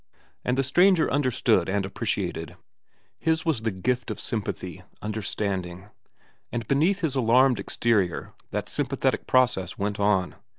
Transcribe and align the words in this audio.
And 0.43 0.57
the 0.57 0.63
stranger 0.63 1.11
understood 1.11 1.69
and 1.69 1.85
appreciated. 1.85 2.55
His 3.19 3.45
was 3.45 3.61
the 3.61 3.69
gift 3.69 4.09
of 4.09 4.19
sympathy, 4.19 4.81
understanding; 4.99 5.89
and 6.51 6.67
beneath 6.67 7.01
his 7.01 7.13
alarmed 7.13 7.59
exterior 7.59 8.33
that 8.49 8.67
sympathetic 8.67 9.27
process 9.27 9.77
went 9.77 9.99
on. 9.99 10.37